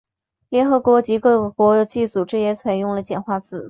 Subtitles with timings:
[0.49, 3.59] 联合国及各国际组织也都采用了简化字。